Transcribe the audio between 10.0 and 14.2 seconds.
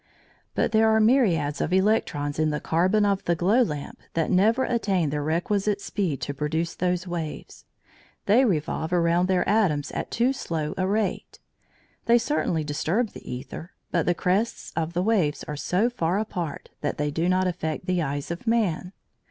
too slow a rate. They certainly disturb the æther, but the